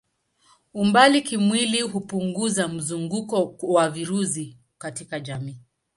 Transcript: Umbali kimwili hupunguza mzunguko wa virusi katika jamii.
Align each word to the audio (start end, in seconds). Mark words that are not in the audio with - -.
Umbali 0.73 1.21
kimwili 1.21 1.81
hupunguza 1.81 2.67
mzunguko 2.67 3.55
wa 3.73 3.89
virusi 3.89 4.57
katika 4.77 5.19
jamii. 5.19 5.57